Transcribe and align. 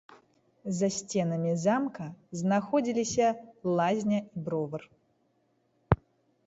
За 0.77 0.87
сценамі 0.95 1.51
замка 1.65 2.07
знаходзіліся 2.41 3.27
лазня 3.77 4.19
і 4.31 4.45
бровар. 4.47 4.89